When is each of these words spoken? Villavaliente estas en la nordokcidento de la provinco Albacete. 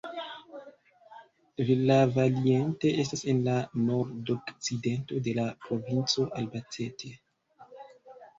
Villavaliente 1.67 2.93
estas 3.03 3.21
en 3.35 3.43
la 3.49 3.57
nordokcidento 3.83 5.21
de 5.29 5.35
la 5.41 5.47
provinco 5.67 6.27
Albacete. 6.41 7.13